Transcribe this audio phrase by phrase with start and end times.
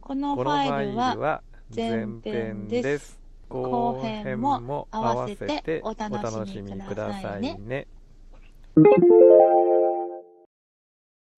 [0.00, 1.42] このファイルは
[1.74, 3.16] 前編です。
[3.48, 7.86] 後編も合わせてお楽しみくださいねさいね。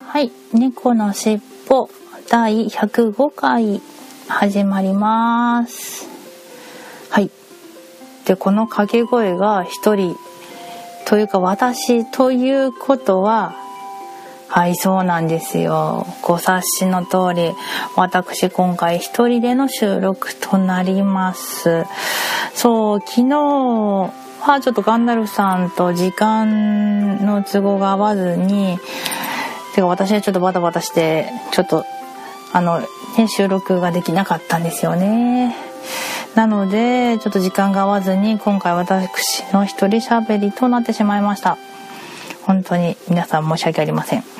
[0.00, 1.90] はい猫のしっぽ
[2.30, 3.82] 第105回
[4.26, 6.08] 始まります
[7.10, 7.30] はい
[8.24, 10.16] でこの掛け声が一人
[11.06, 13.65] というか私ということは
[14.48, 16.06] はいそうなんですよ。
[16.22, 17.52] ご察しの通り
[17.96, 21.84] 私今回一人での収録となります。
[22.54, 28.78] そう昨日はちょっとガンダルさんと時間の都合が合わずに
[29.74, 31.84] てか私はちょっとバタバタしてちょっと
[32.52, 35.54] あの、ね、収録ができなかったんですよね。
[36.34, 41.58] なのでちょっと時間が合わずに今回私の一人喋りとなってしまいました。
[42.44, 44.35] 本当に皆さん申し訳ありません。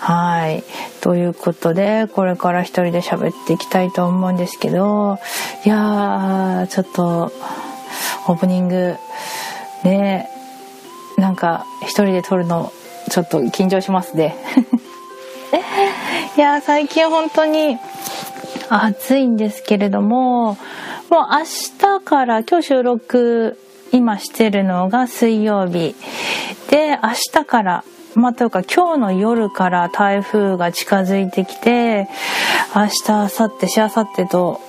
[0.00, 0.64] はい。
[1.02, 5.18] ということでこれから一人で喋っていきたいと思うんですけど
[5.66, 7.32] いやーちょっと
[8.26, 8.96] オープニング
[9.84, 10.30] ね
[11.18, 12.72] なんか一人で撮るの
[13.10, 14.36] ちょっと緊張しますね。
[16.36, 17.76] いやー最近本当に
[18.70, 20.56] 暑いんですけれども
[21.10, 21.44] もう明
[21.78, 23.58] 日から今日収録
[23.92, 25.94] 今してるのが水曜日。
[26.70, 32.08] で明日からまあというか今日の夜から台風が近づいてきて
[32.74, 34.60] 明日明後日しあさってと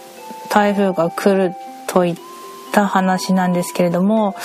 [0.49, 1.55] 台風が来る
[1.87, 2.15] といっ
[2.71, 4.35] た話なんですけれども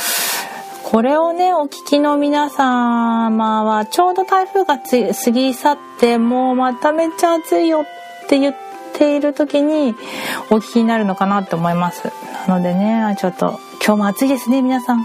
[0.85, 8.55] これをねお聞きの皆様はちょうど台風が過ぎ去ってもうまためっちゃ暑いよって言っ
[8.95, 9.95] ている時に
[10.51, 12.13] お聞きになるのかなって思います。
[12.49, 15.05] なのでねちょっと今日も暑いですね皆さん。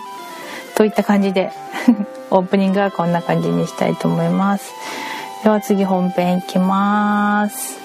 [0.75, 1.51] といった感じで。
[2.31, 4.73] オープニングはこんな感じにしたいと思います
[5.43, 7.81] では次本編いきます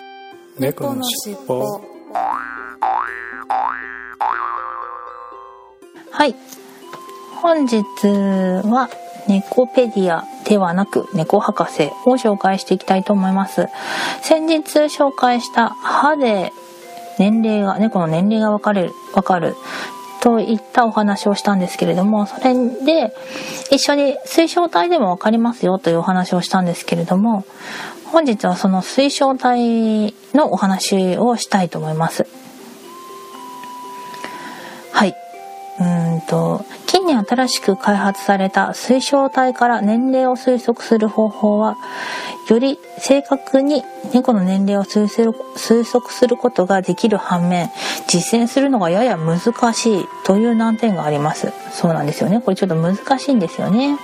[0.58, 1.82] 猫のしっぽ。
[6.10, 6.34] はい。
[7.42, 8.88] 本日は
[9.28, 13.68] 猫ペディアではなく猫博士を紹介していきたいと思います。
[14.22, 16.54] 先日紹介した歯で
[17.18, 19.54] 年齢が、猫の年齢がわかる、わかる
[20.20, 23.14] といったお話をしたんですけれども、それで
[23.70, 27.44] 一緒に水晶体でもわかりますよというお話をしたんですけれども、
[28.04, 32.26] 本日はその水晶体のお話をしたいと思います。
[34.92, 35.14] はい。
[35.78, 35.84] う
[36.16, 36.64] んと
[37.06, 41.76] 年新しく開発された水晶体から年齢を推測する方法は
[42.48, 47.70] より正確に猫の年齢を推測することができる反面
[48.06, 49.40] 実践するのがやや難
[49.72, 51.52] しいという難点があります。
[51.72, 52.40] そうなんですよね。
[52.40, 53.98] これちょっと難しいんですよね。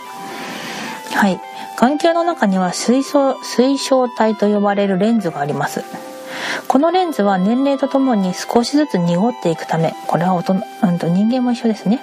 [1.14, 1.40] はい。
[1.78, 5.84] 眼球の中には水晶水晶体と呼ばれるレンズがあります。
[6.68, 12.00] このレンズは年齢とともに少しずつ濁っていくためこれは大人、うん、と人間も一緒ですね。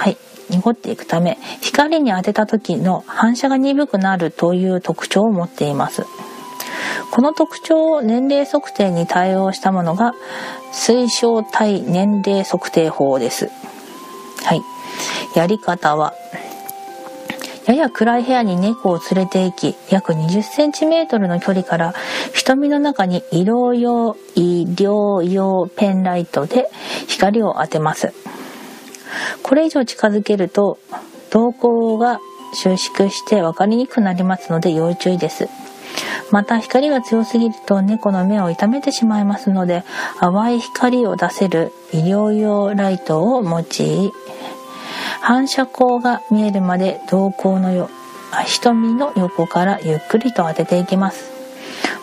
[0.00, 0.16] はい。
[0.48, 6.06] 濁っていくため光に当てた時の反射が鈍くなるという特徴を持っています。
[7.10, 10.14] この特徴を年齢測定に対応したものが
[10.72, 13.50] 水晶体年齢測定法です。
[14.42, 14.62] はい。
[15.36, 16.14] やり方は
[17.66, 21.94] やや暗い部屋に猫を連れて行き約20センチメートルの距離から
[22.32, 26.70] 瞳の中に医療用医療用ペンライトで
[27.06, 28.14] 光を当てます。
[29.42, 30.78] これ以上近づけると
[31.30, 32.20] 瞳孔が
[32.54, 35.48] 収縮して分かりにくくなりますので要注意です。
[36.30, 39.82] また光が強すぎると猫の目を痛めてしまいますので
[40.20, 44.12] 淡い光を出せる医療用ライトを用い
[45.20, 47.90] 反射光が見えるまで瞳孔のよ
[48.46, 51.30] 瞳の横からゆっくりと当てていきます。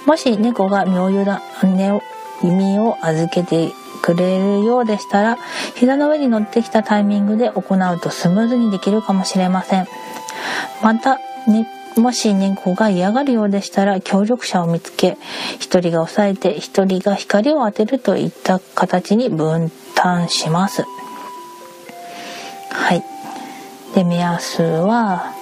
[0.05, 2.01] もし猫が身をゆだね
[2.43, 3.71] 耳を預けて
[4.07, 5.37] くれるようでしたら
[5.75, 9.87] 膝の上に乗ってきたタイミングで行うとスムーズにできるかもしれません。
[10.81, 11.67] また、ね、
[11.97, 15.17] もし猫が嫌がるようでしたら協力者を見つけ
[15.59, 20.85] 一人が押さえて一人が光を当てるといった形に分担します。
[22.69, 23.03] はい。
[23.93, 25.33] で目安は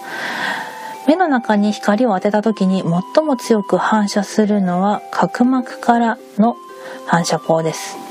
[1.08, 6.58] 目の中に光を当てた時に最も強く反射するのは角膜からの
[7.06, 8.05] 反射光です。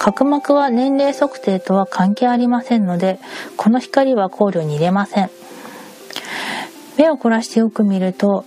[0.00, 3.20] 角膜は年齢測定とは関係ありませんので
[3.58, 5.30] この光は考慮に入れません。
[6.96, 8.46] 目を凝らしてよく見ると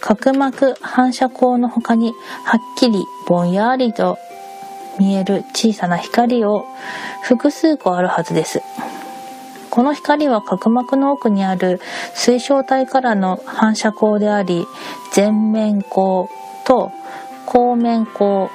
[0.00, 2.12] 角膜反射光の他に
[2.44, 4.18] はっきりぼんやりと
[5.00, 6.64] 見える小さな光を
[7.24, 8.62] 複数個あるはずです。
[9.68, 11.80] この光は角膜の奥にある
[12.14, 14.66] 水晶体からの反射光であり
[15.12, 16.28] 全面光
[16.64, 16.92] と
[17.46, 18.48] 後面光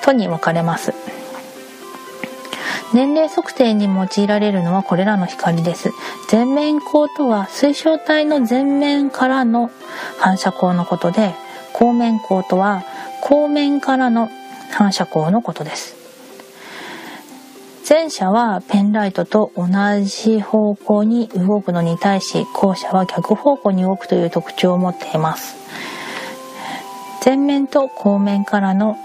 [0.00, 0.94] とに分かれます。
[2.92, 5.90] 年齢測定に用いられるのはこれらの光です。
[6.28, 9.70] 全面光とは水晶体の全面からの
[10.18, 11.34] 反射光のことで
[11.72, 12.82] 後面光とは
[13.22, 14.28] 後面からの
[14.72, 15.96] 反射光のことです。
[17.88, 19.66] 前者はペンライトと同
[20.02, 25.56] じ方向に動くのに対し後者は逆方向に動くという特徴を持っています。
[27.24, 28.96] 前面と後面からの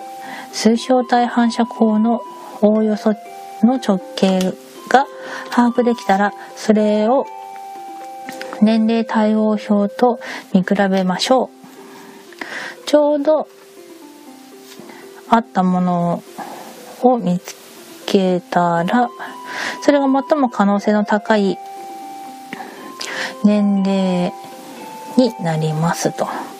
[0.56, 2.22] 水晶体反射光の
[2.62, 3.14] おおよそ
[3.62, 4.40] の直径
[4.88, 5.06] が
[5.52, 7.26] 把握できたらそれを
[8.62, 10.18] 年齢対応表と
[10.54, 11.50] 見比べましょ
[12.84, 13.50] うちょうど
[15.28, 16.24] あったもの
[17.02, 17.54] を見つ
[18.06, 19.10] けたら
[19.82, 21.58] それが最も可能性の高い
[23.44, 24.32] 年齢
[25.18, 26.55] になりますと。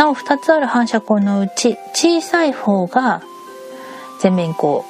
[0.00, 3.20] なお2つある反射光のうち小さい方が
[4.22, 4.80] 全面光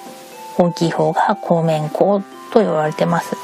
[0.56, 2.22] 大きい方が後面光
[2.52, 3.30] と言われてます。
[3.30, 3.36] そ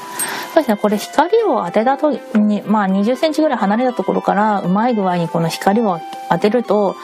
[0.53, 5.99] うですねこれ光を当てた時にまあ20センチぐらい離れたところからうまい具合にこの光を
[6.29, 6.95] 当てると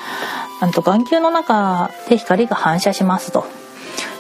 [0.62, 3.44] あと眼球の中で光が反射しますと。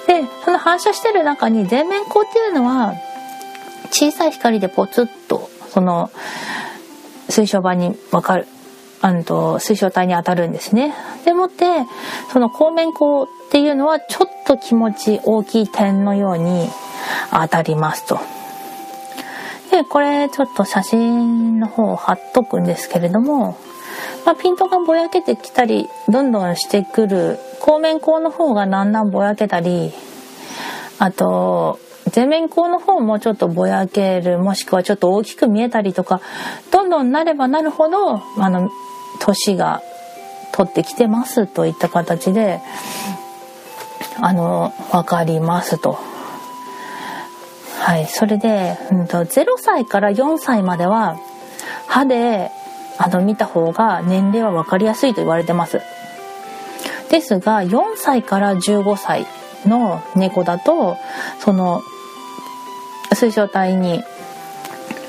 [0.07, 2.95] でその反射してる中に全面光っていうのは
[3.91, 6.11] 小さい光でポツッとその
[7.29, 8.45] 水晶板に分かる。
[9.03, 10.93] あの水晶体に当たるんですね。
[11.25, 11.65] でもって
[12.31, 16.69] その光面光っていうのはちょっと気持ち大きい点のように
[17.29, 18.17] 当たりますと。
[19.71, 23.57] でこれちょっと写真の方を貼っとくんですけれども、
[24.25, 29.91] まあ、ピントがぼやけてきたりどんどんしてくる光面光の方がだんだんぼやけたり
[30.97, 31.77] あと
[32.11, 36.21] 全面光の方もちょっとぼやけるもしくはちょっと大きく見えたりとか
[36.71, 38.69] どんどんなればなるほどあの
[39.23, 39.81] 年が
[40.51, 42.61] 取ってきてますといった形で
[44.21, 45.97] あの分かりますと。
[47.79, 51.17] はい、それで、うんと、0歳から4歳までは
[51.87, 52.49] 歯で
[52.97, 55.81] あの見た方が年齢は分かりやすいと言われてます。
[57.09, 59.25] ですが4歳から15歳
[59.65, 60.97] の猫だと
[61.39, 61.81] その
[63.13, 64.01] 水晶体に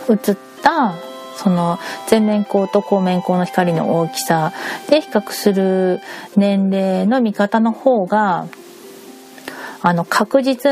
[0.08, 0.94] 映った
[1.44, 4.55] その全面光と後面光の光の大きさ
[4.88, 6.00] で比較する
[6.37, 8.49] 年齢の見方の方が
[9.82, 10.70] あの確実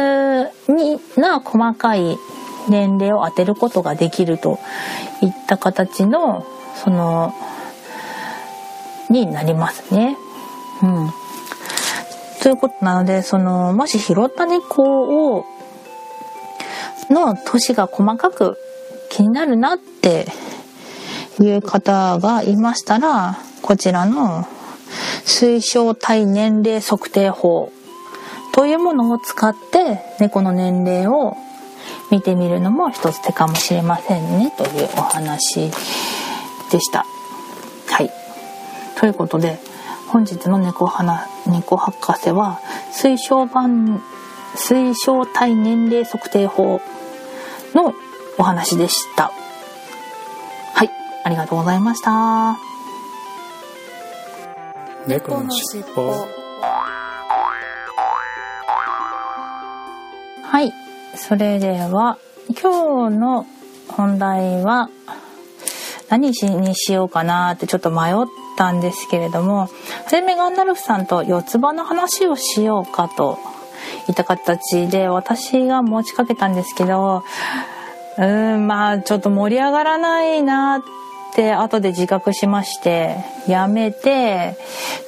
[0.68, 2.16] にな細かい
[2.70, 4.58] 年齢を当てることができると
[5.20, 6.46] いった形の
[6.82, 7.34] その
[9.10, 10.16] になりますね。
[10.82, 11.10] うん、
[12.42, 15.44] ということなのでそのもし拾った猫を
[17.10, 18.56] の年が細かく
[19.10, 20.26] 気になるなって
[21.40, 24.46] いう方がいましたら、こちらの
[25.24, 27.72] 推奨体年齢測定法
[28.52, 31.36] というものを使って猫の年齢を
[32.10, 35.70] 見てみるのも一つ手かもしれませんねというお話
[36.70, 37.06] でした。
[37.88, 38.10] はい。
[38.98, 39.58] ということで
[40.08, 42.60] 本日の猫花猫博士は
[42.92, 44.02] 推奨版
[44.54, 46.80] 推奨体年齢測定法
[47.74, 47.94] の
[48.38, 49.32] お話でした。
[51.24, 52.58] ありがとうございました。
[55.06, 56.14] 猫のしっぽ。
[60.42, 60.72] はい。
[61.16, 62.18] それでは、
[62.60, 63.46] 今日の
[63.88, 64.90] 本題は、
[66.08, 68.14] 何にしようかなってちょっと迷っ
[68.56, 69.68] たんですけれども、は
[70.10, 73.38] じめガンダルフさんと四つ葉の話をしようかと
[74.08, 77.24] いった形で私が持ちかけたんですけど、
[78.18, 80.82] うーん、まあちょっと盛り上がらないなっ
[81.36, 83.16] で後で自覚しまして
[83.48, 84.56] やめて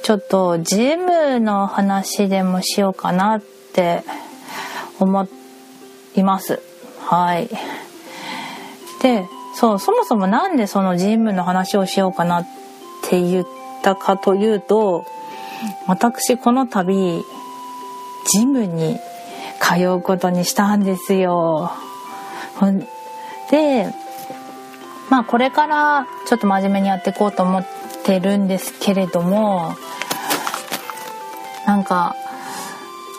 [0.03, 3.41] ちょっとジムの話でもしようかなっ
[3.73, 4.03] て
[4.99, 5.27] 思
[6.15, 6.61] います。
[7.07, 7.49] はい。
[9.01, 12.47] でそうそもそも何でそのジムの話をしようかなっ
[13.03, 13.47] て言っ
[13.83, 15.05] たかというと
[15.87, 17.23] 私この度
[18.31, 18.99] ジムに
[19.61, 21.71] 通うことにしたんですよ。
[23.51, 23.93] で
[25.09, 27.65] まあこれからちょっと真面目にやっていこうと思っ
[28.03, 29.75] てるんですけれども
[31.67, 32.15] なんか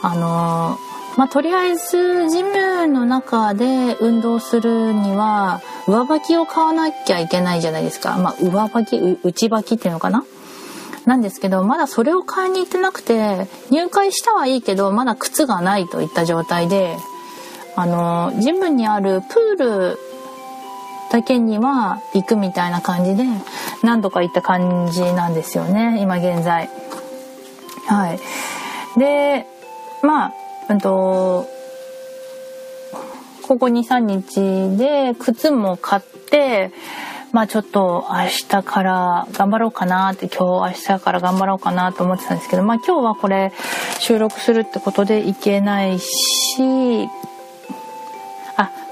[0.03, 0.79] あの
[1.17, 8.19] まあとりあえずジムの中で運動するには上履きを買わなきゃいけないじゃないですか。
[8.19, 10.25] まあ上履き内履きっていうのかな？
[11.07, 16.97] なんですけどまだそれを買いに行ってなくて入会したはいいけどまだ靴がないといった状態で
[17.77, 19.99] あのジムにあるプール
[21.17, 23.25] だけには行くみたいな感じで
[23.83, 26.69] 何度か行った感じなんですよね今現在。
[27.87, 29.47] はい、で
[30.03, 30.33] まあ
[30.69, 31.47] うんと
[33.49, 36.71] ここ23日で靴も買って
[37.33, 43.55] まあちょっと明日から頑張ろうかなって今日明日から頑張ろうかなと思ってたんですけどまあ今日はこれ
[44.01, 47.09] 収録するってことで行けないし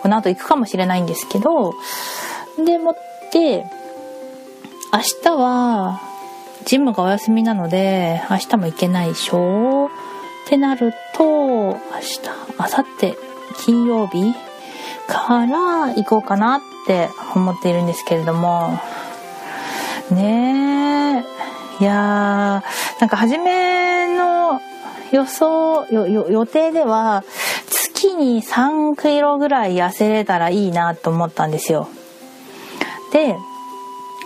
[0.05, 1.73] この後行くかもしれないんですけど
[2.63, 2.97] でもっ
[3.33, 3.65] て
[4.93, 5.99] 明日は
[6.67, 9.87] ジムがお休みなので明日も行けないでしょ？
[9.87, 9.91] っ
[10.47, 12.21] てなると明日
[12.59, 13.17] 明後日
[13.65, 14.35] 金曜日
[15.07, 18.79] から行こうかなって思っているんですけれども。
[20.11, 21.25] ね
[21.81, 21.83] え。
[21.83, 24.61] いやーなんか初めの
[25.13, 27.25] 予想予定では
[28.05, 31.89] 月に3キロぐらい痩せれたらいいなと思ったんですよ。
[33.13, 33.35] で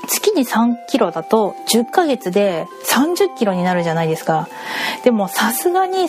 [0.08, 4.49] 月に3キロだと10ヶ月で30キロになるじゃないですか。
[5.04, 6.08] でもさすがに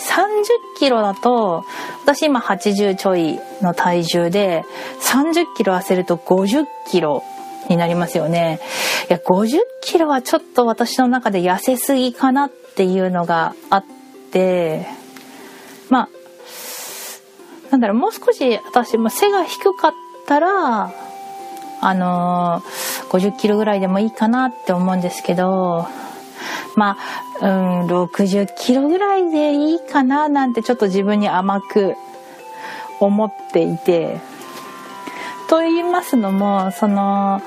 [0.80, 1.64] キロだと
[2.04, 4.64] 私今80ちょいの体重で
[5.02, 7.22] 30キロ痩せると50キロ
[7.68, 8.58] になりますよね。
[9.08, 13.84] いや50キロはちょっと私の中で痩せすぎかなっていうのがあっ
[14.32, 14.86] て
[15.88, 16.08] まあ
[17.70, 19.94] なんだろうもう少し私も背が低かっ
[20.26, 20.92] たら
[21.82, 25.86] あのー、50キロぐらいでもいいかなって思うんですけど
[26.76, 26.98] ま
[27.40, 31.94] あ、うん、60キロぐらいでいいかななんてちょっと自分に甘く
[33.00, 34.20] 思っていて。
[35.50, 37.42] と言いますのもその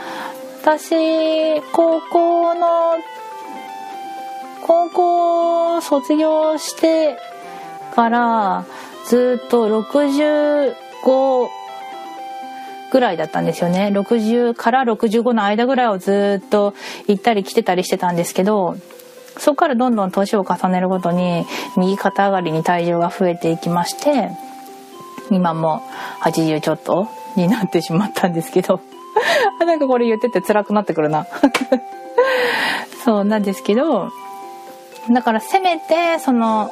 [0.61, 2.97] 私高校の
[4.61, 7.17] 高校卒業して
[7.95, 8.65] から
[9.07, 11.49] ずっと65
[12.91, 13.89] ぐらいだったんですよね。
[13.93, 16.73] 60から65の間ぐらいをずっと
[17.07, 18.77] 行ったり来てたりしてたんですけど
[19.37, 21.45] そこからどんどん年を重ねるごとに
[21.75, 24.29] 右肩上がりに体重が増えていきまして
[25.31, 25.81] 今も
[26.21, 28.79] 80ちょっとになってしまったんですけど。
[29.65, 31.25] なんかこれ言ってて辛くなってくるな。
[33.03, 34.11] そうなんですけど
[35.09, 36.71] だからせめてその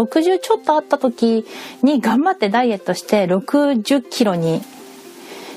[0.00, 1.44] 60ちょっとあった時
[1.82, 4.62] に頑張ってダイエットして60キロに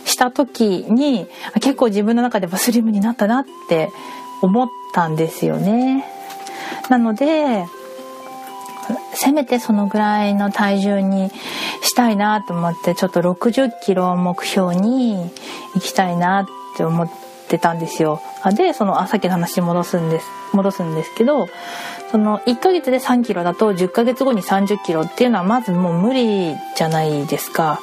[0.05, 3.89] した時に結構自分の中でスリムになったなって
[4.41, 6.05] 思ったんですよね。
[6.89, 7.65] なので
[9.13, 11.29] せめてそのぐらいの体重に
[11.81, 15.29] したいなと思ってちょっと60キロを目標に
[15.73, 17.11] 行きたいなって思っ
[17.49, 18.21] てたんですよ。
[18.53, 21.47] でそのあさっきの話戻すんです戻すんですけど
[22.11, 27.81] その1ヶ月で3キロだと10ヶ月後に30キロっていうのはまずもう無理じゃないですか。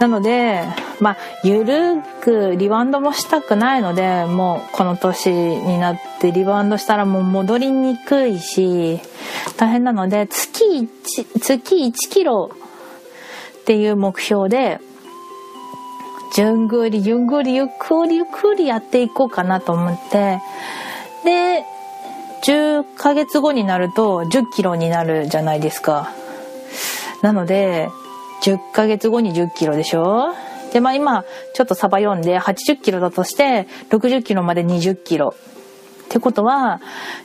[0.00, 0.64] なので
[1.00, 9.00] まあゆるくリバウンドもしたくないのでもうこの年になってリバウンドしたらもう戻りにくいし
[9.56, 10.88] 大変なので月1
[11.40, 14.80] 月1キロっていう目標で
[16.34, 20.40] じゅんぐりゆんぐりゆっくりゆっくりやっていこうかなと思って
[21.24, 21.64] で
[22.42, 26.10] 10ヶ月後になると10キロになるじゃないですか。
[27.22, 27.88] なので
[28.42, 30.34] 10ヶ月後に10キロでしょ？
[30.74, 31.24] で、まあ今、
[31.54, 35.32] ちょっとサバ読んで80キロだとして、60キロまで20キロ。
[36.06, 36.80] ってことは、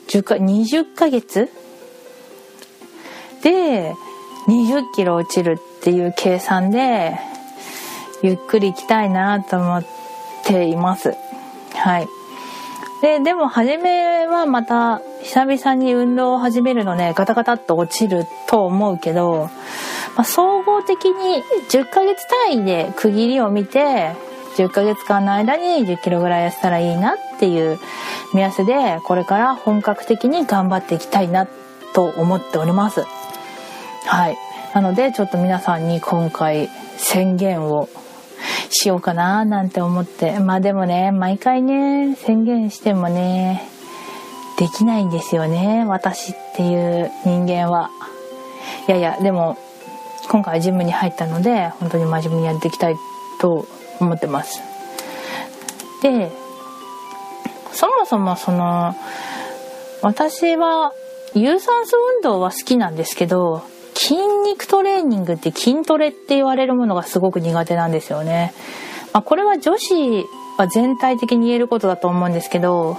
[0.08, 1.50] 10か、20ヶ月
[3.42, 3.92] で、
[4.48, 7.20] 20キロ落ちるっていう計算で、
[8.22, 9.84] ゆっくり行きたいなと思っ
[10.46, 11.16] ています。
[11.74, 12.08] はい。
[13.02, 19.50] で、でも初めはまた久々に運動を始めるのね、ガタガタっと落ちると思うけど、
[20.16, 24.16] まあ、総合的に10ヶ月単位で区切りを見て
[24.58, 27.80] 10ヶ月間の間に10キロぐらい痩せたらいいなっていう
[28.34, 31.48] 目安でこれから本格的に頑張っていきたいな
[31.94, 33.06] と思っております。
[34.06, 34.38] はい。
[34.76, 37.88] なのでちょっと皆さんに今回宣言を
[38.70, 40.40] しようかななんて思って。
[40.40, 43.70] まあでもね毎回ね宣言してもね
[44.58, 47.90] できないんですよね私っていう人間は。
[48.88, 49.58] いやいやでも
[50.30, 52.96] 今回ジムに入ったので本当に真面目にやっていきたい
[53.40, 53.66] と
[54.00, 54.62] 思ってます。
[56.02, 56.32] で
[57.72, 58.96] そもそもその
[60.02, 60.94] 私は
[61.34, 63.64] 有酸素運動は好きなんですけど
[64.02, 64.16] 筋
[64.46, 68.54] 肉トレーニングって筋トレって言われるものがすごく苦手なんですよね。
[69.12, 70.26] まあ、これは女子
[70.58, 72.98] は全体的に言えることだと思うんですけど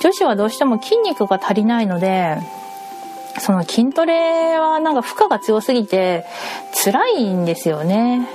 [0.00, 2.38] 女子はどうしても筋肉が足りないので
[3.38, 6.24] その筋トレはなんか負荷が強すぎて
[6.84, 8.26] 辛いんですよね。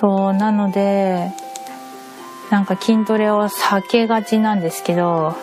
[0.00, 1.32] そうなので
[2.50, 5.36] なんか筋トレを避けがちなんですけど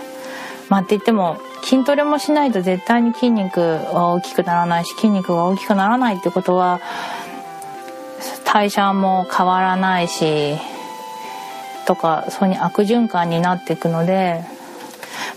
[0.67, 6.79] まあって言っても筋トレもしないと絶対に筋肉は大きくならないし筋肉が大きくならないってことは
[8.45, 10.57] 代謝も変わらないし
[11.85, 14.43] とかそうに悪循環になっていくので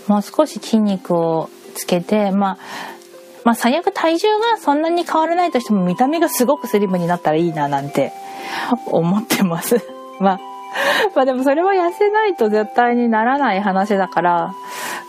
[0.07, 2.57] もう少し筋肉をつけて、まあ、
[3.43, 8.11] まあ最悪体重がそんなに変わらないとしても見た目がすごくスリムになったらいいななんて
[8.87, 9.81] 思ってます。
[10.19, 10.39] まあ
[11.15, 14.53] まあでもそれは痩せないと絶対にならない話だから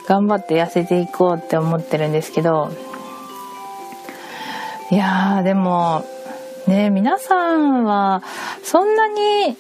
[0.06, 2.70] 頑張って痩せていこうって思ってるんですけど
[4.90, 6.04] いやーでも
[6.68, 8.22] ね皆さんは
[8.62, 9.56] そんなに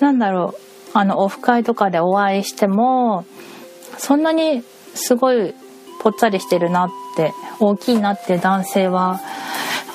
[0.00, 3.24] なんだろうあのオフ会とかでお会いしても
[3.98, 4.62] そんなに
[4.94, 5.54] すごい
[6.00, 9.20] ぽっちゃりしてるなって大きいなって男性は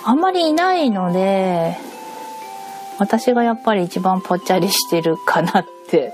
[0.05, 1.77] あんまりいないので
[2.99, 6.13] 私がやっぱり一番ぽっちゃりしてるかなって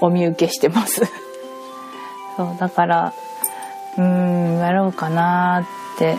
[0.00, 1.02] お見受けしてます。
[2.38, 3.12] そうだから
[3.98, 6.16] うーんやろうかなって。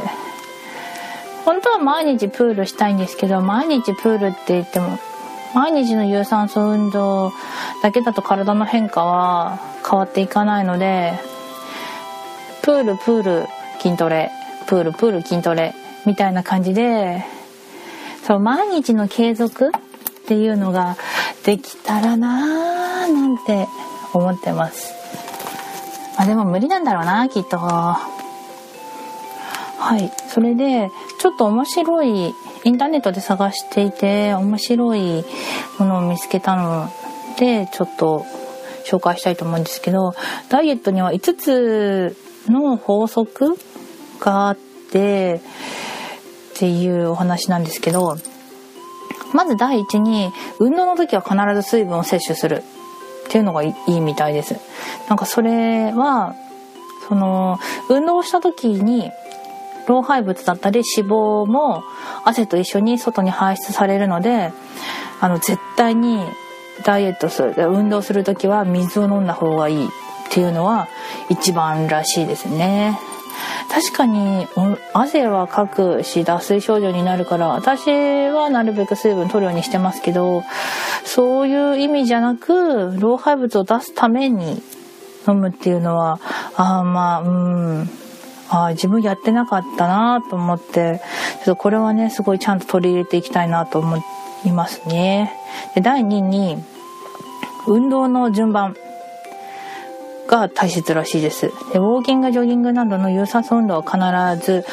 [1.45, 4.99] 本当は毎日プールしたいんですけど毎日プールって言っても
[5.55, 7.33] 毎日の有酸素運動
[7.81, 9.59] だけだと体の変化は
[9.89, 11.13] 変わっていかないので
[12.61, 13.47] プールプール
[13.81, 14.29] 筋トレ
[14.67, 15.73] プールプール筋トレ
[16.05, 17.25] みたいな感じで
[18.27, 19.71] そう毎日の継続っ
[20.27, 20.97] ていうのが
[21.45, 23.67] できたらなーなんて
[24.13, 24.99] 思ってます。
[26.19, 27.57] あでも無理なんだろうなきっと。
[27.57, 28.03] は
[29.97, 30.12] い。
[30.27, 35.23] それでちょっと面白いインターネットで探していて面白い
[35.79, 36.89] ものを見つけたの。
[37.38, 38.25] でちょっと
[38.86, 40.13] 紹介したいと思うんですけど
[40.49, 42.17] ダイエットには5つ
[42.49, 43.55] の法則
[44.19, 44.58] があっ
[44.91, 45.39] て
[46.55, 48.17] っていうお話なんですけど
[49.34, 52.62] まず第一に運動の時は必ず水分を摂取する。
[53.30, 54.60] っていうのがいいみたいです。
[55.08, 56.34] なんかそれは
[57.08, 59.12] その運動した時に
[59.88, 61.84] 老廃物だったり脂肪も
[62.26, 64.52] 汗と一緒に外に排出されるので
[65.22, 66.24] あの絶対に
[66.84, 69.89] ダイエットする運動する時は水を飲んだ方がいいっ
[70.32, 70.88] ていうのは
[71.30, 73.00] 一番らしいですね。
[73.71, 74.47] 確かに
[74.93, 77.89] 汗はかくし脱水症状になるから私
[78.30, 80.43] はなるべく水分取るようにしてますけど
[81.06, 84.62] そういう意味じゃなく老廃物を出すために
[85.28, 86.19] 飲むっていうのは
[86.56, 87.25] あまあう
[87.84, 87.89] ん
[88.49, 91.02] あ自分やってなかったなと思って
[91.38, 93.97] ちょっとこれはねすごいちゃんと取り入れていきたいなと思
[94.45, 95.34] いますね。
[95.75, 96.58] で第2に
[97.67, 98.75] 運動の順番
[100.30, 101.48] が大切らしいです。
[101.48, 104.63] で、ウォーキング、ジョギングなどの有酸素運動は必ず、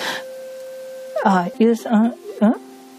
[1.25, 2.55] あ、有酸、うん？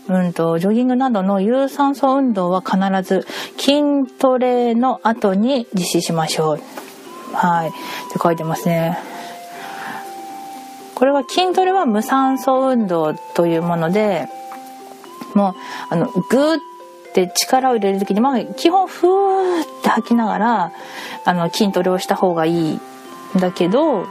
[0.10, 6.60] うんと、ジョギングなどの有酸素運動は必ず筋トレの後に実施しましょう。
[7.34, 7.70] はい。
[7.70, 8.98] って書いてますね。
[10.96, 14.30] これは筋トレは無酸素運動というもので、
[15.36, 15.56] もう、
[15.90, 16.60] あの、ぐーっ
[17.24, 20.72] って力を入れる時に、まあ、基本ふーって吐きながら
[21.26, 22.80] あの筋トレをした方がいいん
[23.40, 24.06] だけど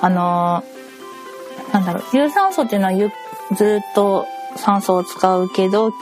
[0.00, 0.64] あの
[1.72, 3.12] なんだろう有酸素っていうのは
[3.54, 5.92] ずっと酸素を使うけど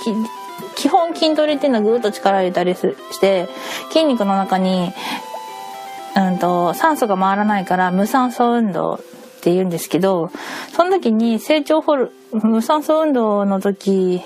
[0.76, 3.48] 基本筋トレっていうのはぐーっと力を入れたりして
[3.88, 4.92] 筋肉の中に、
[6.16, 8.98] うんと、酸素が回らないから無酸素運動っ
[9.42, 10.30] て言うんですけど
[10.72, 14.22] その時に成長ホル無酸素運動の時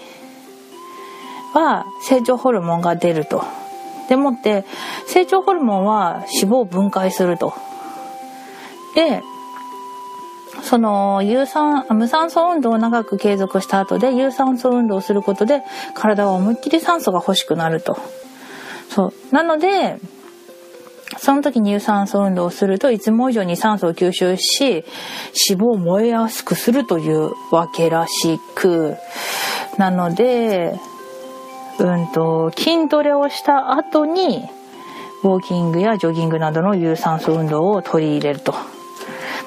[1.54, 3.44] は成長ホルモンが出ると。
[4.08, 4.64] でもって
[5.06, 7.54] 成長ホルモンは脂肪を分解すると。
[8.94, 9.22] で
[10.62, 15.62] その有酸無酸素運動を長く継続した後で有酸素運動をすることで
[15.94, 17.98] 体は思いっきり酸素が欲しくなると。
[18.90, 19.98] そうなので
[21.18, 24.84] その時に有酸素運動をするといつも以上に酸素を吸収し
[25.48, 28.96] 脂肪を燃えやすくするというわけらしく
[29.78, 30.78] なので
[31.78, 34.48] うんと、筋トレをした後に、
[35.22, 38.52] ウォーキングやジョギングなどの有酸素運動を取り入れると。
[38.52, 38.58] ま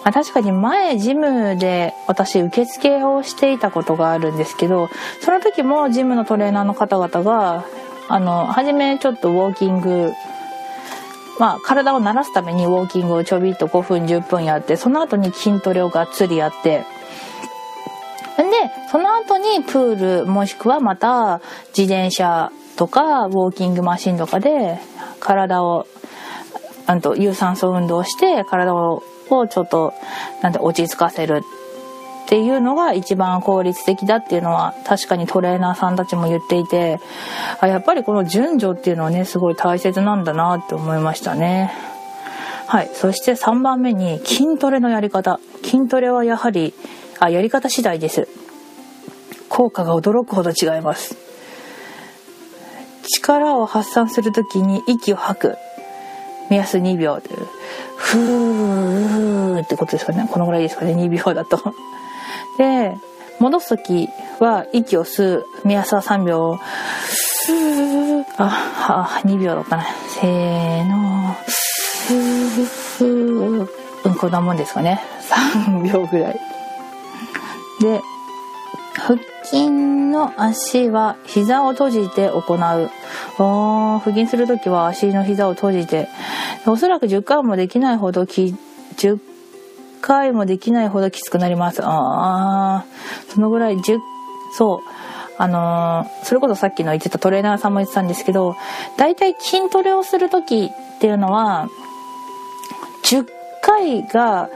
[0.10, 4.90] あ、確かに前ジムで私受付をしていたことがあるんですけど、
[5.22, 7.66] その時もジムのトレーナーの方々が、
[8.10, 10.13] あの初めちょっとウォーキング
[11.40, 16.86] まあ体を慣らすためにウォーキングをちょびっと5分10分やってその後に筋トレをがっつりやって
[18.38, 18.46] で
[18.91, 21.41] その後にプールもしくはまた
[21.78, 24.80] 自転車とかウォーキングマシンとかで
[25.19, 25.88] 体を
[26.86, 29.93] あと有酸素運動して体をちょっと
[30.41, 31.41] なんて落ち着かせる
[32.26, 37.00] っていうのが一番効率的だっていうのは確かにトレーナーさんたちも言っていて
[37.60, 41.73] あやっぱりこの順序っていうのはねすごい大切なんだなって思いましたね。
[42.67, 42.89] はい。
[42.93, 45.39] そして3番目に筋トレのやり方。
[45.63, 46.73] 筋トレはやはり、
[47.17, 48.28] あ、やり方次第です。
[49.49, 51.15] 効果が驚くほど違います。
[53.15, 55.57] 力を発散する時に息を吐く。
[56.49, 57.29] 目安2秒で、
[57.97, 60.27] ふーってことですかね。
[60.31, 60.93] このぐらいですかね。
[60.93, 61.73] 2秒だと。
[62.57, 62.97] で、
[63.39, 65.45] 戻す時は息を吸う。
[65.63, 66.55] 目安は3秒。
[66.55, 69.86] ふーあ、は2秒だったね。
[70.10, 71.36] せーの。
[72.07, 72.65] ふー
[72.97, 73.69] ふー。
[74.05, 75.01] うん、こんなもんですかね。
[75.65, 76.39] 3秒ぐらい。
[77.81, 78.01] で、
[79.08, 82.89] 腹筋の足は膝を閉じて行う。
[83.38, 86.10] 腹筋する時は足の膝を閉じて。
[86.65, 88.54] おそらく10回もできないほどき、
[88.98, 89.20] 10
[90.02, 91.82] 回もできないほどきつくなります。
[91.86, 92.86] ああ、
[93.30, 93.98] そのぐらい10、
[94.58, 94.89] そう。
[95.38, 98.58] あのー、それこそさっきの言ってたトレーナーさんも言ってたんですけど、
[98.98, 101.70] 大体筋トレをする時っていうのは、
[103.04, 103.26] 10
[103.62, 104.50] 回が、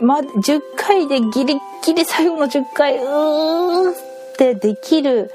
[0.00, 3.94] ま、10回でギリギリ最後の10回、うーっ
[4.36, 5.30] てできる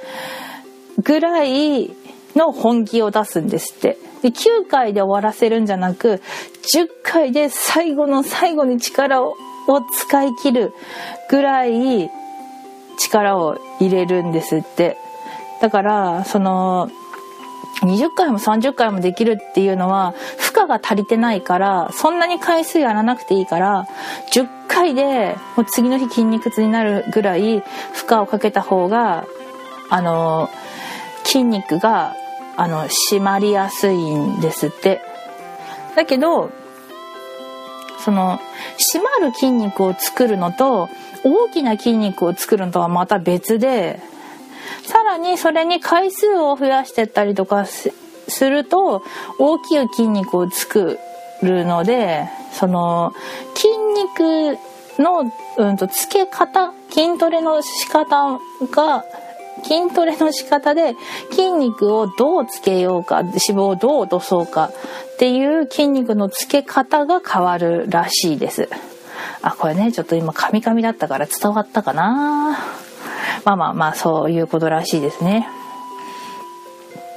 [1.04, 1.92] ぐらい
[2.36, 3.98] の本気を出すんですって。
[4.22, 6.22] で9回で終わらせるんじゃなく
[6.74, 9.36] 10回で最後の最後に力を
[9.94, 10.74] 使い切る
[11.30, 12.10] ぐらい
[12.98, 14.98] 力を入れるんですって
[15.62, 16.90] だからその
[17.82, 23.88] 20回も30回もできるっていうのは負荷が足りてないからそんなに回数やらなくていいから
[24.34, 27.60] 10回でもう次の日筋肉痛になるぐらい
[27.94, 29.26] 負荷をかけた方が
[29.90, 30.50] あの
[31.24, 32.16] 筋肉が
[32.56, 35.02] あの締まりやすいんですって。
[35.96, 36.52] だけど
[38.00, 38.40] その
[38.78, 40.90] 締まる筋肉を作るのと
[41.24, 44.00] 大きな筋肉を作るのとはまた別で
[44.84, 47.92] さらにそれに回数を増やしてったりとかす
[48.50, 49.04] ると
[49.40, 51.00] 大きい筋肉を作
[51.42, 53.14] るのでその
[53.56, 54.58] 筋肉
[55.02, 58.40] の、うんと、つけ方筋トレの仕方
[58.72, 59.06] が
[59.64, 60.96] 筋トレの仕方で
[61.32, 64.72] 筋肉をどうつけようか脂肪をどう落とそうか
[65.14, 68.70] っていう筋肉のつけ方が変わるらしいです。
[69.42, 72.60] あこれねちょっと今カミカミだったから伝わったかな
[73.46, 75.48] まあまあまあそういうことらしいですね。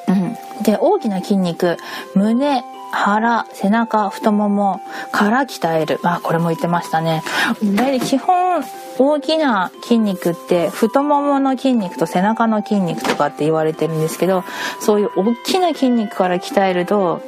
[0.09, 1.77] うん、で大きな筋肉
[2.15, 4.81] 胸腹背中太もも
[5.13, 7.23] から鍛えるあこれも言ってましたね。
[7.63, 8.65] 大体基本
[8.99, 14.45] 大きな筋肉って太ももの筋肉と背中の筋肉とかって言われてるんですけど
[14.81, 17.23] そういう大きな筋肉から鍛えると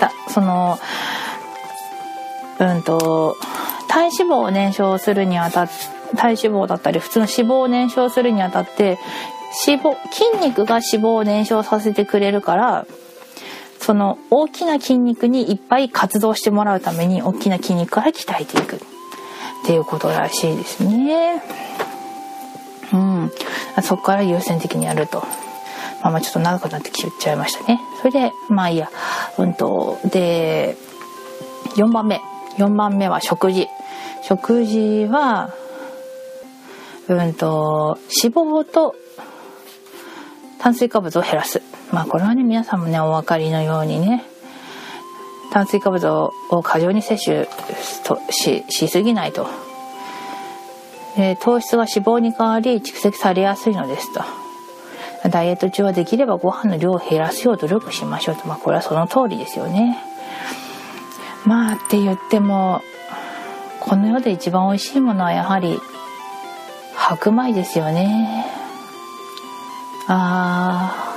[0.00, 0.78] だその
[2.58, 3.36] うんと
[3.88, 8.98] 体脂肪を燃焼するにあたって体脂肪だったり普通の脂肪を燃焼するにあたって
[9.66, 12.86] 脂肪筋肉が脂肪を燃焼させてくれるから
[13.80, 18.80] その大きな筋肉にいっぱい活動してもらうために大きな筋肉から鍛えていくっ
[19.66, 21.42] ていうことらしいですね。
[22.92, 23.30] うん、
[23.82, 25.20] そこから優先的にやると。
[26.02, 27.80] まあ、まあちょっと長くなってきちゃいましたね。
[28.00, 28.90] それでまあいいや。
[29.38, 30.76] うんとで
[31.76, 32.20] 4番目
[32.56, 33.68] 4番目は食事。
[34.22, 35.50] 食事は
[37.08, 38.94] うんと脂肪と
[40.58, 41.62] 炭水化物を減らす。
[41.92, 44.24] まあこれはね皆さんもねお分かりのようにね
[45.52, 46.06] 炭水化物
[46.50, 47.24] を過剰に摂
[48.04, 49.46] 取ししすぎないと、
[51.16, 54.22] え、糖質が脂肪に変わり蓄積されやすいのですと。
[55.30, 58.46] ダイエット中はできればご飯の量を減らすよう努力しましょうと。
[58.46, 59.98] まあこれはその通りですよね。
[61.44, 62.82] まあって言っても
[63.80, 65.80] この世で一番美味しいものはやはり
[66.98, 68.44] 白米ですよね。
[70.08, 71.14] あ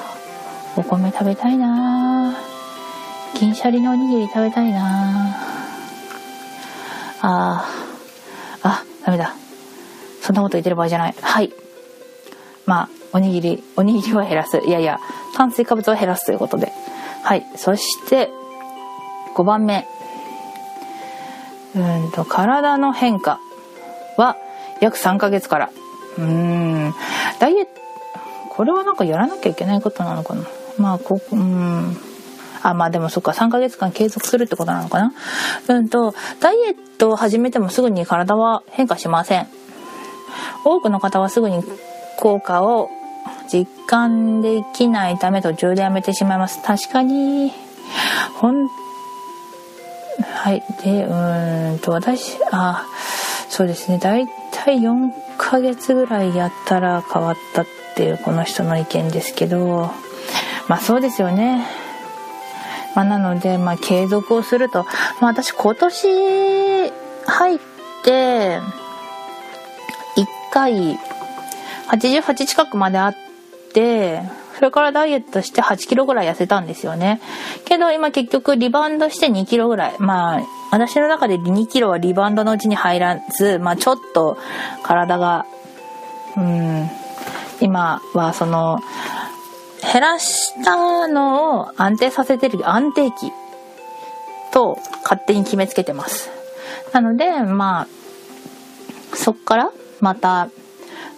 [0.76, 2.34] ーお米食べたいな。
[3.34, 5.36] 銀シャリのおにぎり食べたいな。
[7.22, 9.34] あーあダメだ。
[10.22, 11.16] そんなこと言ってる場合じゃない。
[11.20, 11.52] はい。
[12.66, 14.60] まあおにぎりおにぎりは減らす。
[14.60, 15.00] いやいや
[15.36, 16.72] 炭水化物を減らすということで。
[17.24, 17.46] はい。
[17.58, 18.30] そして
[19.36, 19.88] 5番目。
[21.76, 23.40] うんと体の変化
[24.18, 24.38] は
[24.82, 25.70] 約3ヶ月から。
[26.18, 26.94] うーん。
[27.40, 27.72] ダイエット
[28.50, 30.44] これはなんかやらなきゃいけないことなのかな。
[30.78, 31.98] まあこうん。
[32.64, 33.32] あまあでもそっか。
[33.32, 35.14] 3ヶ月間継続するってことなのかな。
[35.68, 39.48] うんとダイエットを始めてもすぐに体は変化しません。
[40.66, 41.64] 多くの方はすぐに
[42.20, 42.90] 効果を
[43.52, 46.62] 実感できないため途中でやめてしまいます。
[46.62, 47.52] 確かに。
[48.36, 48.68] ほん
[50.36, 50.64] はい。
[50.84, 52.86] でうーんと私あ
[53.52, 53.98] そうですね。
[53.98, 57.66] 大体4ヶ月ぐらいやったら変わったっ
[57.98, 59.92] ていうこの人の意見ですけど
[60.70, 61.68] まあそうですよね。
[62.96, 64.86] まあ、なので、まあ、継続をすると、
[65.20, 66.92] まあ、私今年
[67.26, 67.60] 入っ
[68.04, 68.62] て1
[70.52, 71.00] 回
[71.90, 73.16] 88近くまであっ
[73.74, 74.24] て
[74.62, 77.20] それからダイエットして8キロぐらい痩せたんですよね
[77.66, 84.38] けど今結局リバウンドして2キロぐらいまあ私の中で2キロはリバウンドのうちに入らず、まあ、ちょっと
[84.84, 85.48] 体が
[86.38, 86.88] うん
[87.60, 88.80] 今はその
[89.92, 93.32] 減らしたのを安定させてる安定期
[94.54, 96.30] と勝手に決めつけてます。
[96.94, 97.88] なので、ま
[99.14, 99.72] あ、そっから
[100.02, 100.50] また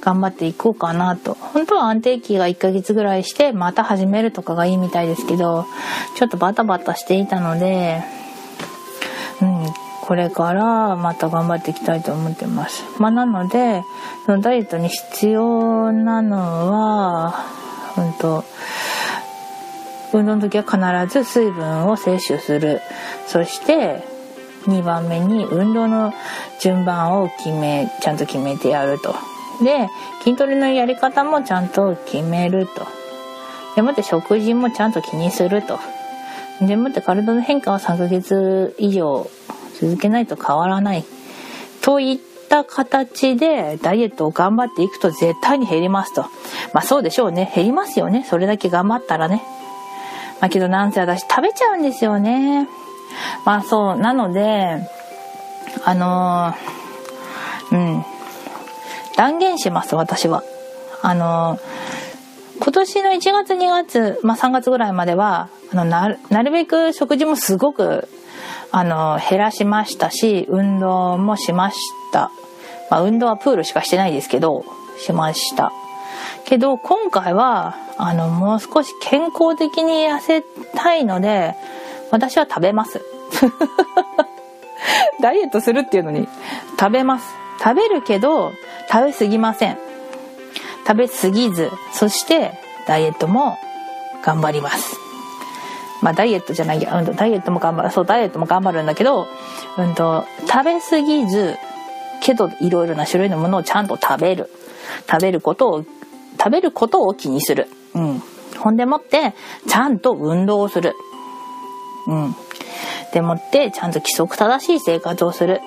[0.04, 1.36] 頑張っていこうかなと。
[1.40, 5.66] 本当は安定期が1ヶ月ぐらいしてまた始めるとかがいいみたいですけど、
[6.18, 8.04] ちょっとバタバタしていたので、
[9.42, 9.66] うん、
[10.02, 12.84] これからまた頑張っていきたいと思ってます。
[13.00, 13.82] まあなので、
[14.26, 16.38] そのダイエットに必要なの
[16.70, 17.46] は、
[17.98, 18.44] うんと、
[20.12, 22.82] 運動の時は必ず水分を摂取する。
[23.28, 24.04] そして、
[24.66, 26.14] 2番目に運動の
[26.60, 29.16] 順番を決め、ちゃんと決めてやると。
[29.64, 29.90] で、
[30.24, 32.86] 筋トレのやり方もちゃんと決めると。
[33.76, 35.80] でもって食事もちゃんと気にすると。
[36.62, 39.30] でもって体の変化は3ヶ月以上
[39.80, 41.04] 続けないと変わらない。
[41.82, 46.24] といった形でダイエットを頑張っていくと絶対に減りますと。
[46.74, 47.52] まあそうでしょうね。
[47.56, 48.26] 減りますよね。
[48.30, 49.42] それだけ頑張ったらね。
[50.40, 52.68] まあけどなんせ私食べちゃうんですよね。
[53.46, 53.98] まあそう。
[53.98, 54.88] なので、
[55.84, 58.06] あのー、うん。
[59.16, 60.44] 断言します、私は。
[61.02, 61.60] あの、
[62.60, 68.08] 今年の1月2月、まあ3月ぐらいまでは、あのなるべく食事もすごく
[68.72, 71.80] あの減らしましたし運動もしまし
[72.12, 72.30] た
[72.94, 74.66] まあ、運動はプールしかしてないですけど、
[75.00, 75.72] しました。
[76.46, 80.44] けど、今回は、あの、もう少し健康的に痩せ
[80.76, 81.56] たいので、
[82.12, 83.02] 私は食べます。
[85.22, 86.28] ダイエットするっていうのに、
[86.80, 87.26] 食べます。
[87.64, 88.52] 食べるけど、
[88.92, 89.78] 食べ過ぎません。
[90.86, 92.54] 食べ過ぎず、そして、
[92.88, 93.58] ダイエットも
[94.24, 94.98] 頑張ります。
[96.02, 99.28] まあ、ダイエットじゃないや、うん、ダイエットも頑張る、そう、ダイエットも頑張るんだけど、
[99.78, 101.56] うんと、食べ過ぎず、
[102.22, 104.50] けどいろいろな種類のものをちゃんと食べる。
[105.10, 105.86] 食べることを
[106.38, 108.24] 食べることを気にする、うん、
[108.58, 109.34] ほんでもって
[109.68, 110.94] ちゃんと運動をする、
[112.08, 112.36] うん、
[113.14, 115.62] でもってちゃんと規則正しい生活をする、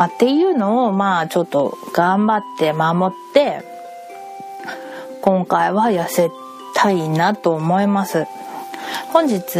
[0.00, 3.62] まあ、っていうのをまあちょっと頑張って守って
[5.20, 6.30] 今回は痩せ
[6.74, 8.26] たいなと思います。
[9.12, 9.58] 本日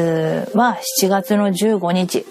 [0.57, 2.25] は7月の15日。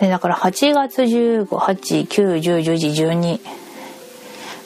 [0.00, 3.40] で、だから8月15、8、9、10、11、12。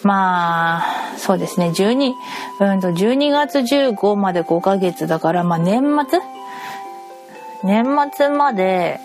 [0.05, 0.85] まあ、
[1.19, 2.13] そうですね、12、
[2.61, 6.21] うんと、12月15まで5ヶ月だから、まあ年末？
[7.65, 7.85] 年
[8.17, 9.01] 末まで、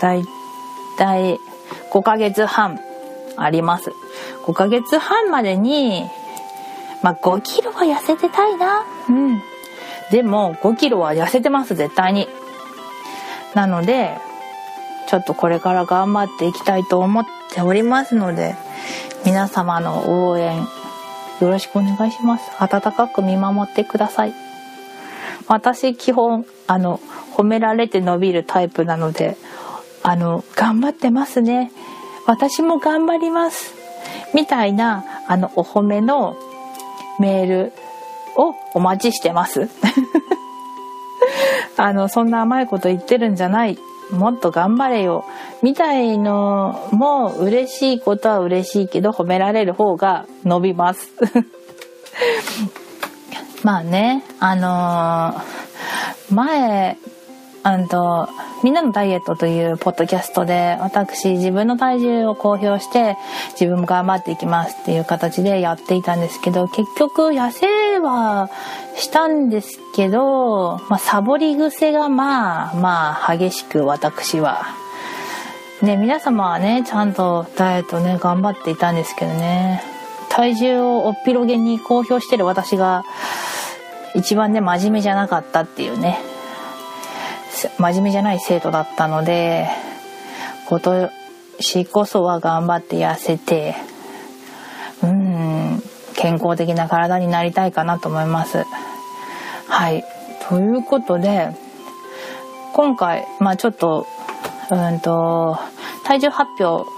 [0.00, 0.22] だい
[0.96, 1.38] たい
[1.96, 2.78] 5ヶ月半
[3.38, 3.90] あります。
[4.44, 6.04] 5ヶ月半までに、
[7.02, 8.84] まあ5キロは痩せてたいな。
[9.08, 9.42] うん。
[10.10, 12.28] でも5キロは痩せてます、絶対に。
[13.54, 14.18] なので、
[15.08, 18.56] ちょっとこれから頑張っていきたいと思っておりますので、
[19.24, 20.58] 皆様の応援
[21.40, 22.50] よろしくお願いします。
[22.58, 24.34] 温かく見守ってください。
[25.48, 27.00] 私基本、あの、
[27.32, 29.38] 褒められて伸びるタイプなので、
[30.08, 31.72] あの、頑張ってますね。
[32.26, 33.74] 私も頑張ります。
[34.34, 36.36] みたいな、あの、お褒めの
[37.18, 37.72] メール
[38.36, 39.68] をお待ちしてます。
[41.76, 43.76] あの、そんな甘いこと言ってるんじゃない
[44.12, 45.24] もっと頑張れよ
[45.60, 51.10] みたいのも嬉しいことは嬉しいけど褒められる方が伸びます
[53.64, 56.96] まあねあのー、前
[57.66, 58.28] あと
[58.62, 63.16] みんなのダイエットというポッドキャストで私自分の体重を公表して
[63.58, 68.50] 自分も頑張っていきますっていう形でやっていたんですけど結局痩せは
[68.94, 74.62] したんですけど、まあ、サボり癖がまあまあ激しく私は。
[75.82, 79.82] ね、皆様はね、ちゃんとダイエットね、頑張っていたんですけどね。
[80.30, 83.04] 体重をおっぴろげに公表してる私が
[84.14, 86.18] 一番ね真面目じゃなかったっていうね
[87.78, 89.68] 真面目じゃない生徒だったので
[90.68, 93.74] 今年こそは頑張って痩せて
[95.02, 95.82] うん
[96.16, 98.64] 健康的な体になりたいかなと思います。
[99.68, 100.04] はい。
[100.48, 101.50] ということで
[102.72, 104.06] 今回まあちょっと
[104.70, 105.58] うんと
[106.04, 106.88] 体重発表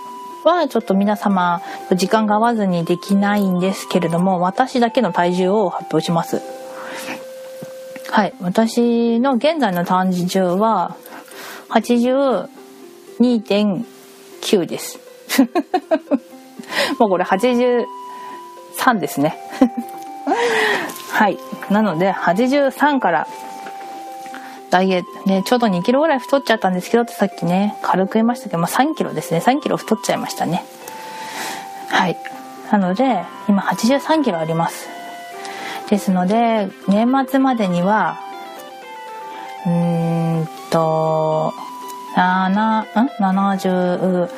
[0.44, 1.60] はちょっと皆様
[1.94, 6.57] 時間が合わずにできないんですけれども私だけの体重を発表します。
[8.10, 8.32] はい。
[8.40, 10.96] 私の現在の体重は
[11.68, 14.98] 82.9です。
[16.98, 17.86] もうこれ83
[18.98, 19.36] ですね。
[21.12, 21.38] はい。
[21.70, 23.26] なので83から
[24.70, 29.42] ダイエットねちょうど2キロぐらい太っちゃったんですけどってさっきね軽く言いましたけど、まあ、3キロですね。
[29.44, 30.64] 3キロ太っちゃいましたね。
[31.88, 32.16] はい。
[32.72, 34.97] なので今83キロあります。
[35.88, 38.18] ですので年末までには
[39.66, 41.52] うーんと
[42.16, 42.86] 7ん
[43.20, 44.28] ？78?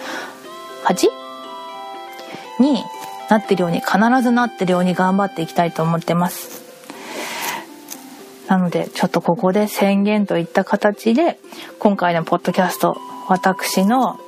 [2.61, 2.85] に
[3.31, 6.61] なってるように必ずなってるように頑張っていきたいと思ってます
[8.49, 11.39] なのでちょっとここで宣言といった形で
[11.79, 12.97] 今回のポッドキャスト
[13.29, 14.19] 私の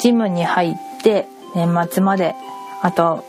[0.00, 2.34] ジムに入って年末まで
[2.82, 3.24] あと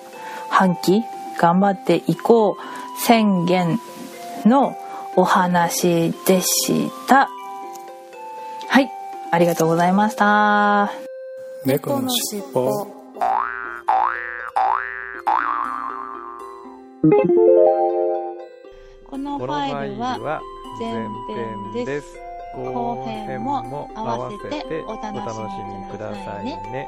[0.49, 1.01] 半期
[1.39, 3.80] 頑張っていこう宣言
[4.46, 4.78] の
[5.16, 7.30] お話でした。
[8.68, 8.90] はい。
[9.32, 10.92] ありがとうございました。
[11.66, 12.88] 猫のしっぽ
[19.06, 20.42] このフこのファァイルは
[20.80, 21.08] 前前
[21.74, 22.18] 編です。
[22.56, 25.24] 後編も合わせてお楽し
[25.82, 26.88] みくださいね。